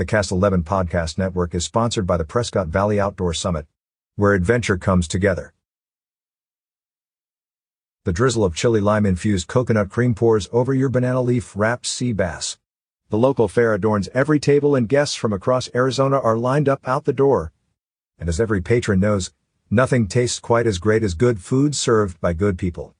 The 0.00 0.06
Cast 0.06 0.32
11 0.32 0.62
podcast 0.62 1.18
network 1.18 1.54
is 1.54 1.66
sponsored 1.66 2.06
by 2.06 2.16
the 2.16 2.24
Prescott 2.24 2.68
Valley 2.68 2.98
Outdoor 2.98 3.34
Summit, 3.34 3.66
where 4.16 4.32
adventure 4.32 4.78
comes 4.78 5.06
together. 5.06 5.52
The 8.04 8.12
drizzle 8.14 8.42
of 8.42 8.54
chili 8.54 8.80
lime 8.80 9.04
infused 9.04 9.46
coconut 9.46 9.90
cream 9.90 10.14
pours 10.14 10.48
over 10.52 10.72
your 10.72 10.88
banana 10.88 11.20
leaf 11.20 11.52
wrapped 11.54 11.84
sea 11.84 12.14
bass. 12.14 12.56
The 13.10 13.18
local 13.18 13.46
fare 13.46 13.74
adorns 13.74 14.08
every 14.14 14.40
table 14.40 14.74
and 14.74 14.88
guests 14.88 15.16
from 15.16 15.34
across 15.34 15.68
Arizona 15.74 16.18
are 16.18 16.38
lined 16.38 16.66
up 16.66 16.80
out 16.88 17.04
the 17.04 17.12
door. 17.12 17.52
And 18.18 18.26
as 18.26 18.40
every 18.40 18.62
patron 18.62 19.00
knows, 19.00 19.34
nothing 19.70 20.06
tastes 20.06 20.40
quite 20.40 20.66
as 20.66 20.78
great 20.78 21.02
as 21.02 21.12
good 21.12 21.40
food 21.42 21.76
served 21.76 22.18
by 22.22 22.32
good 22.32 22.56
people. 22.56 22.94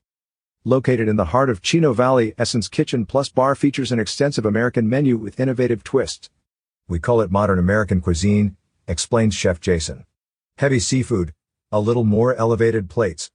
Located 0.64 1.08
in 1.08 1.16
the 1.16 1.32
heart 1.32 1.48
of 1.48 1.62
Chino 1.62 1.94
Valley, 1.94 2.34
Essence 2.36 2.68
Kitchen 2.68 3.06
Plus 3.06 3.30
Bar 3.30 3.54
features 3.54 3.90
an 3.90 3.98
extensive 3.98 4.44
American 4.44 4.86
menu 4.86 5.16
with 5.16 5.40
innovative 5.40 5.82
twists. 5.82 6.28
We 6.90 6.98
call 6.98 7.20
it 7.20 7.30
modern 7.30 7.60
American 7.60 8.00
cuisine, 8.00 8.56
explains 8.88 9.36
Chef 9.36 9.60
Jason. 9.60 10.06
Heavy 10.58 10.80
seafood, 10.80 11.32
a 11.70 11.78
little 11.78 12.02
more 12.02 12.34
elevated 12.34 12.90
plates. 12.90 13.30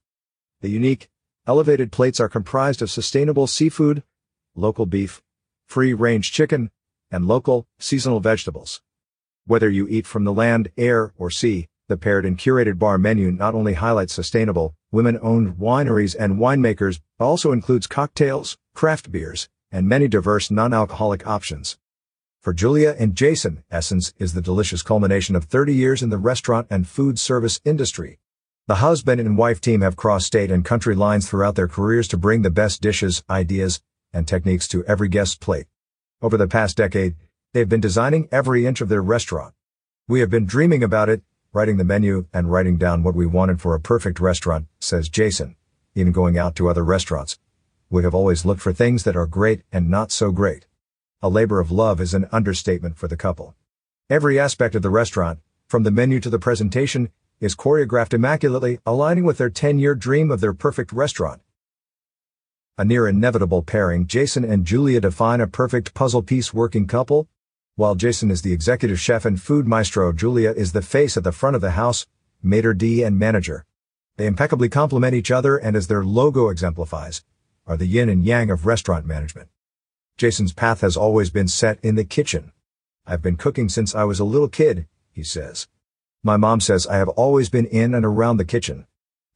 The 0.60 0.68
unique, 0.68 1.08
elevated 1.46 1.90
plates 1.90 2.20
are 2.20 2.28
comprised 2.28 2.82
of 2.82 2.90
sustainable 2.90 3.46
seafood, 3.46 4.02
local 4.54 4.84
beef, 4.84 5.22
free-range 5.64 6.32
chicken, 6.32 6.70
and 7.10 7.26
local, 7.26 7.66
seasonal 7.78 8.20
vegetables. 8.20 8.82
Whether 9.46 9.70
you 9.70 9.88
eat 9.88 10.06
from 10.06 10.24
the 10.24 10.34
land, 10.34 10.70
air, 10.76 11.14
or 11.16 11.30
sea, 11.30 11.68
the 11.88 11.96
paired 11.96 12.26
and 12.26 12.36
curated 12.36 12.78
bar 12.78 12.98
menu 12.98 13.32
not 13.32 13.54
only 13.54 13.72
highlights 13.72 14.12
sustainable, 14.12 14.74
women-owned 14.92 15.54
wineries 15.54 16.14
and 16.18 16.36
winemakers, 16.36 17.00
but 17.18 17.24
also 17.24 17.52
includes 17.52 17.86
cocktails, 17.86 18.58
craft 18.74 19.10
beers, 19.10 19.48
and 19.72 19.88
many 19.88 20.08
diverse 20.08 20.50
non-alcoholic 20.50 21.26
options. 21.26 21.78
For 22.46 22.52
Julia 22.52 22.94
and 22.96 23.16
Jason, 23.16 23.64
Essence 23.72 24.14
is 24.18 24.32
the 24.32 24.40
delicious 24.40 24.80
culmination 24.80 25.34
of 25.34 25.46
30 25.46 25.74
years 25.74 26.00
in 26.00 26.10
the 26.10 26.16
restaurant 26.16 26.68
and 26.70 26.86
food 26.86 27.18
service 27.18 27.60
industry. 27.64 28.20
The 28.68 28.76
husband 28.76 29.20
and 29.20 29.36
wife 29.36 29.60
team 29.60 29.80
have 29.80 29.96
crossed 29.96 30.28
state 30.28 30.52
and 30.52 30.64
country 30.64 30.94
lines 30.94 31.28
throughout 31.28 31.56
their 31.56 31.66
careers 31.66 32.06
to 32.06 32.16
bring 32.16 32.42
the 32.42 32.50
best 32.50 32.80
dishes, 32.80 33.24
ideas, 33.28 33.82
and 34.12 34.28
techniques 34.28 34.68
to 34.68 34.84
every 34.84 35.08
guest's 35.08 35.34
plate. 35.34 35.66
Over 36.22 36.36
the 36.36 36.46
past 36.46 36.76
decade, 36.76 37.16
they've 37.52 37.68
been 37.68 37.80
designing 37.80 38.28
every 38.30 38.64
inch 38.64 38.80
of 38.80 38.88
their 38.88 39.02
restaurant. 39.02 39.52
We 40.06 40.20
have 40.20 40.30
been 40.30 40.46
dreaming 40.46 40.84
about 40.84 41.08
it, 41.08 41.22
writing 41.52 41.78
the 41.78 41.84
menu 41.84 42.28
and 42.32 42.52
writing 42.52 42.76
down 42.76 43.02
what 43.02 43.16
we 43.16 43.26
wanted 43.26 43.60
for 43.60 43.74
a 43.74 43.80
perfect 43.80 44.20
restaurant, 44.20 44.68
says 44.78 45.08
Jason. 45.08 45.56
Even 45.96 46.12
going 46.12 46.38
out 46.38 46.54
to 46.54 46.68
other 46.68 46.84
restaurants. 46.84 47.40
We 47.90 48.04
have 48.04 48.14
always 48.14 48.44
looked 48.44 48.60
for 48.60 48.72
things 48.72 49.02
that 49.02 49.16
are 49.16 49.26
great 49.26 49.62
and 49.72 49.90
not 49.90 50.12
so 50.12 50.30
great. 50.30 50.66
A 51.26 51.36
labor 51.36 51.58
of 51.58 51.72
love 51.72 52.00
is 52.00 52.14
an 52.14 52.28
understatement 52.30 52.96
for 52.96 53.08
the 53.08 53.16
couple. 53.16 53.56
Every 54.08 54.38
aspect 54.38 54.76
of 54.76 54.82
the 54.82 54.90
restaurant, 54.90 55.40
from 55.66 55.82
the 55.82 55.90
menu 55.90 56.20
to 56.20 56.30
the 56.30 56.38
presentation, 56.38 57.10
is 57.40 57.56
choreographed 57.56 58.14
immaculately, 58.14 58.78
aligning 58.86 59.24
with 59.24 59.36
their 59.36 59.50
10-year 59.50 59.96
dream 59.96 60.30
of 60.30 60.40
their 60.40 60.52
perfect 60.52 60.92
restaurant. 60.92 61.42
A 62.78 62.84
near 62.84 63.08
inevitable 63.08 63.62
pairing, 63.62 64.06
Jason 64.06 64.44
and 64.44 64.64
Julia 64.64 65.00
define 65.00 65.40
a 65.40 65.48
perfect 65.48 65.94
puzzle 65.94 66.22
piece 66.22 66.54
working 66.54 66.86
couple, 66.86 67.26
while 67.74 67.96
Jason 67.96 68.30
is 68.30 68.42
the 68.42 68.52
executive 68.52 69.00
chef 69.00 69.24
and 69.24 69.42
food 69.42 69.66
maestro, 69.66 70.12
Julia 70.12 70.52
is 70.52 70.70
the 70.70 70.80
face 70.80 71.16
at 71.16 71.24
the 71.24 71.32
front 71.32 71.56
of 71.56 71.60
the 71.60 71.72
house, 71.72 72.06
maitre 72.40 72.72
d' 72.72 73.02
and 73.02 73.18
manager. 73.18 73.64
They 74.16 74.26
impeccably 74.26 74.68
complement 74.68 75.16
each 75.16 75.32
other 75.32 75.56
and 75.56 75.74
as 75.74 75.88
their 75.88 76.04
logo 76.04 76.50
exemplifies, 76.50 77.24
are 77.66 77.76
the 77.76 77.86
yin 77.86 78.08
and 78.08 78.24
yang 78.24 78.48
of 78.48 78.64
restaurant 78.64 79.06
management. 79.06 79.48
Jason's 80.16 80.54
path 80.54 80.80
has 80.80 80.96
always 80.96 81.28
been 81.28 81.46
set 81.46 81.78
in 81.82 81.94
the 81.94 82.04
kitchen. 82.04 82.52
I've 83.06 83.20
been 83.20 83.36
cooking 83.36 83.68
since 83.68 83.94
I 83.94 84.04
was 84.04 84.18
a 84.18 84.24
little 84.24 84.48
kid, 84.48 84.86
he 85.10 85.22
says. 85.22 85.68
My 86.22 86.38
mom 86.38 86.60
says 86.60 86.86
I 86.86 86.96
have 86.96 87.10
always 87.10 87.50
been 87.50 87.66
in 87.66 87.94
and 87.94 88.04
around 88.04 88.38
the 88.38 88.46
kitchen. 88.46 88.86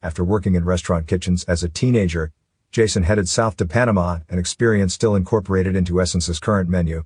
After 0.00 0.24
working 0.24 0.54
in 0.54 0.64
restaurant 0.64 1.06
kitchens 1.06 1.44
as 1.44 1.62
a 1.62 1.68
teenager, 1.68 2.32
Jason 2.72 3.02
headed 3.02 3.28
south 3.28 3.58
to 3.58 3.66
Panama, 3.66 4.20
an 4.30 4.38
experience 4.38 4.94
still 4.94 5.14
incorporated 5.14 5.76
into 5.76 6.00
Essence's 6.00 6.38
current 6.38 6.70
menu. 6.70 7.04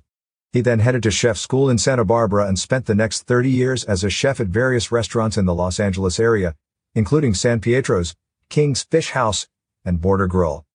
He 0.53 0.61
then 0.61 0.79
headed 0.79 1.03
to 1.03 1.11
chef 1.11 1.35
school 1.35 1.69
in 1.69 1.77
Santa 1.77 2.05
Barbara 2.05 2.47
and 2.47 2.57
spent 2.57 2.85
the 2.85 2.95
next 2.95 3.23
30 3.23 3.49
years 3.49 3.83
as 3.83 4.05
a 4.05 4.09
chef 4.09 4.39
at 4.39 4.47
various 4.47 4.89
restaurants 4.89 5.35
in 5.35 5.45
the 5.45 5.53
Los 5.53 5.81
Angeles 5.81 6.17
area, 6.17 6.55
including 6.93 7.33
San 7.33 7.59
Pietro's, 7.59 8.15
King's 8.47 8.83
Fish 8.83 9.11
House, 9.11 9.49
and 9.83 9.99
Border 9.99 10.27
Grill. 10.27 10.65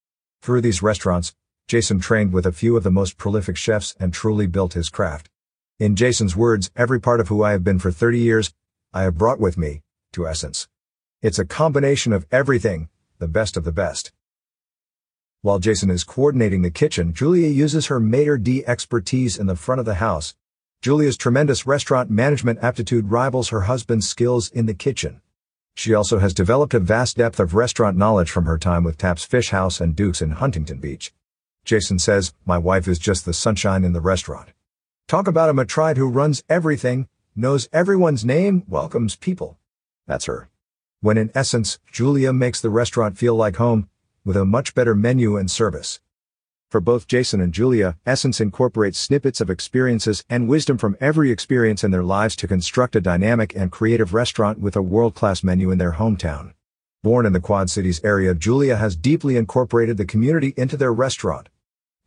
Through 0.43 0.60
these 0.60 0.83
restaurants, 0.83 1.34
Jason 1.71 2.01
trained 2.01 2.33
with 2.33 2.47
a 2.47 2.51
few 2.51 2.77
of 2.77 2.83
the 2.83 2.91
most 2.91 3.17
prolific 3.17 3.57
chefs 3.57 3.95
and 4.01 4.13
truly 4.13 4.49
built 4.49 4.73
his 4.73 4.89
craft. 4.89 5.31
In 5.79 5.95
Jason's 5.95 6.35
words, 6.35 6.69
every 6.75 7.01
part 7.01 7.21
of 7.21 7.29
who 7.29 7.45
I 7.45 7.53
have 7.53 7.63
been 7.63 7.79
for 7.79 7.93
30 7.93 8.19
years, 8.19 8.53
I 8.93 9.03
have 9.03 9.17
brought 9.17 9.39
with 9.39 9.57
me, 9.57 9.83
to 10.15 10.27
Essence. 10.27 10.67
It's 11.23 11.39
a 11.39 11.45
combination 11.45 12.13
of 12.13 12.27
everything, 12.33 12.89
the 13.21 13.29
best 13.29 13.57
of 13.57 13.63
the 13.63 13.71
best. 13.71 14.11
While 15.43 15.61
Jason 15.61 15.91
is 15.91 16.03
coordinating 16.03 16.63
the 16.63 16.73
kitchen, 16.73 17.13
Julia 17.13 17.47
uses 17.47 17.87
her 17.87 18.01
maitre 18.01 18.37
d' 18.37 18.65
expertise 18.67 19.39
in 19.39 19.47
the 19.47 19.55
front 19.55 19.79
of 19.79 19.85
the 19.85 20.03
house. 20.03 20.35
Julia's 20.83 21.17
tremendous 21.17 21.69
restaurant 21.69 22.11
management 22.11 22.59
aptitude 22.63 23.13
rivals 23.13 23.51
her 23.51 23.61
husband's 23.61 24.09
skills 24.09 24.51
in 24.51 24.67
the 24.67 24.75
kitchen. 24.75 25.21
She 25.77 25.95
also 25.95 26.19
has 26.19 26.35
developed 26.35 26.75
a 26.75 26.81
vast 26.81 27.19
depth 27.19 27.39
of 27.39 27.55
restaurant 27.55 27.97
knowledge 27.97 28.33
from 28.33 28.47
her 28.47 28.59
time 28.59 28.83
with 28.83 28.99
Taps 28.99 29.23
Fish 29.23 29.51
House 29.51 29.81
and 29.81 29.95
Duke's 29.95 30.21
in 30.21 30.33
Huntington 30.33 30.81
Beach. 30.81 31.13
Jason 31.65 31.98
says, 31.98 32.32
my 32.44 32.59
wife 32.59 32.88
is 32.88 32.98
just 32.98 33.25
the 33.25 33.32
sunshine 33.32 33.84
in 33.84 33.93
the 33.93 34.00
restaurant. 34.00 34.50
Talk 35.06 35.26
about 35.26 35.50
a 35.50 35.54
maitre 35.54 35.94
d' 35.94 35.98
who 35.98 36.09
runs 36.09 36.43
everything, 36.48 37.09
knows 37.37 37.69
everyone's 37.72 38.25
name, 38.25 38.65
welcomes 38.66 39.16
people. 39.16 39.59
That's 40.06 40.25
her. 40.25 40.48
When 41.00 41.16
in 41.16 41.31
essence, 41.34 41.78
Julia 41.91 42.32
makes 42.32 42.60
the 42.60 42.71
restaurant 42.71 43.19
feel 43.19 43.34
like 43.34 43.56
home, 43.56 43.88
with 44.25 44.37
a 44.37 44.44
much 44.44 44.75
better 44.75 44.94
menu 44.94 45.37
and 45.37 45.50
service. 45.50 46.00
For 46.69 46.81
both 46.81 47.09
Jason 47.09 47.41
and 47.41 47.53
Julia, 47.53 47.97
Essence 48.06 48.41
incorporates 48.41 48.98
snippets 48.98 49.41
of 49.41 49.50
experiences 49.50 50.25
and 50.31 50.47
wisdom 50.47 50.78
from 50.78 50.97
every 51.00 51.32
experience 51.32 51.82
in 51.82 51.91
their 51.91 52.04
lives 52.04 52.37
to 52.37 52.47
construct 52.47 52.94
a 52.94 53.00
dynamic 53.00 53.56
and 53.56 53.72
creative 53.72 54.15
restaurant 54.15 54.60
with 54.60 54.77
a 54.77 54.82
world-class 54.82 55.42
menu 55.42 55.72
in 55.72 55.78
their 55.78 55.94
hometown. 55.94 56.54
Born 57.03 57.25
in 57.27 57.33
the 57.33 57.41
Quad 57.41 57.71
Cities 57.71 58.00
area, 58.05 58.34
Julia 58.34 58.77
has 58.77 58.97
deeply 58.97 59.37
incorporated 59.37 59.97
the 59.97 60.05
community 60.05 60.53
into 60.56 60.77
their 60.77 60.93
restaurant. 60.93 61.49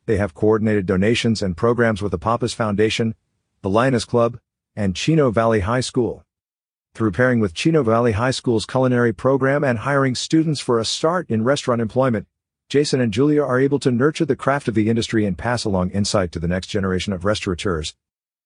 They 0.06 0.18
have 0.18 0.34
coordinated 0.34 0.86
donations 0.86 1.42
and 1.42 1.58
programs 1.58 2.02
with 2.02 2.12
the 2.12 2.18
Pappas 2.18 2.54
Foundation, 2.54 3.16
the 3.62 3.70
Lioness 3.70 4.06
Club, 4.06 4.40
and 4.76 4.96
Chino 4.96 5.32
Valley 5.32 5.62
High 5.62 5.82
School 5.82 6.24
through 6.94 7.12
pairing 7.12 7.40
with 7.40 7.56
Chino 7.56 7.82
Valley 7.82 8.12
High 8.12 8.32
School's 8.32 8.68
culinary 8.68 9.14
program 9.14 9.64
and 9.64 9.80
hiring 9.80 10.14
students 10.14 10.60
for 10.60 10.78
a 10.78 10.86
start 10.86 11.28
in 11.28 11.44
restaurant 11.44 11.82
employment, 11.82 12.28
Jason 12.70 13.02
and 13.02 13.12
Julia 13.12 13.42
are 13.42 13.60
able 13.60 13.80
to 13.80 13.92
nurture 13.92 14.26
the 14.26 14.36
craft 14.36 14.68
of 14.68 14.76
the 14.76 14.90
industry 14.90 15.26
and 15.26 15.36
pass 15.36 15.66
along 15.66 15.90
insight 15.90 16.32
to 16.32 16.40
the 16.40 16.48
next 16.48 16.68
generation 16.68 17.12
of 17.12 17.26
restaurateurs. 17.26 17.96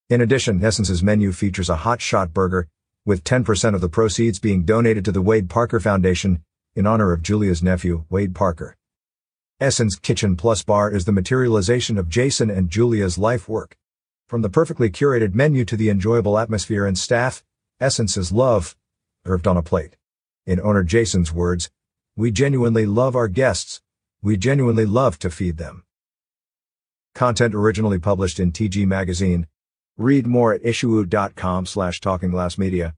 In 0.10 0.22
addition, 0.22 0.64
Essence's 0.64 1.04
menu 1.04 1.34
features 1.34 1.70
a 1.70 1.76
hot 1.76 2.02
shot 2.02 2.34
burger, 2.34 2.70
with 3.08 3.24
10% 3.24 3.74
of 3.74 3.80
the 3.80 3.88
proceeds 3.88 4.38
being 4.38 4.66
donated 4.66 5.06
to 5.06 5.14
the 5.14 5.22
Wade 5.22 5.50
Parker 5.50 5.80
Foundation 5.80 6.44
in 6.76 6.86
honor 6.86 7.14
of 7.14 7.22
Julia's 7.22 7.64
nephew, 7.64 8.04
Wade 8.10 8.36
Parker. 8.36 8.76
Essence 9.62 9.96
Kitchen 9.96 10.36
Plus 10.36 10.62
Bar 10.62 10.92
is 10.92 11.06
the 11.06 11.14
materialization 11.14 11.98
of 11.98 12.10
Jason 12.10 12.50
and 12.50 12.70
Julia's 12.70 13.18
life 13.18 13.48
work. 13.48 13.78
From 14.28 14.42
the 14.42 14.50
perfectly 14.50 14.90
curated 14.90 15.34
menu 15.34 15.64
to 15.64 15.78
the 15.78 15.90
enjoyable 15.90 16.38
atmosphere 16.38 16.86
and 16.86 16.98
staff, 16.98 17.46
Essence 17.80 18.18
is 18.18 18.34
love, 18.34 18.76
served 19.26 19.48
on 19.48 19.56
a 19.56 19.64
plate. 19.64 19.96
In 20.46 20.60
owner 20.60 20.84
Jason's 20.84 21.34
words, 21.34 21.72
we 22.18 22.30
genuinely 22.30 22.86
love 22.86 23.16
our 23.16 23.30
guests. 23.30 23.80
We 24.22 24.36
genuinely 24.36 24.86
love 24.86 25.18
to 25.20 25.30
feed 25.30 25.56
them. 25.56 25.86
Content 27.16 27.56
originally 27.56 28.00
published 28.00 28.38
in 28.38 28.52
TG 28.52 28.86
Magazine. 28.86 29.48
Read 29.98 30.28
more 30.28 30.54
at 30.54 30.62
issuu.com 30.62 31.66
slash 31.66 32.02
talkingglassmedia. 32.02 32.94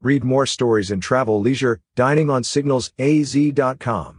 Read 0.00 0.22
more 0.22 0.46
stories 0.46 0.92
in 0.92 1.00
travel, 1.00 1.40
leisure, 1.40 1.80
dining 1.96 2.30
on 2.30 2.42
signalsaz.com. 2.42 4.17